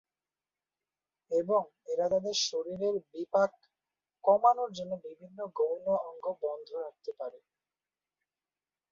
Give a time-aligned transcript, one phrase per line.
[1.31, 3.51] এবং এরা তাদের শরীরের বিপাক
[4.23, 7.39] কমানোর জন্য বিভিন্ন গৌণ অঙ্গ বন্ধ রাখতে পারে।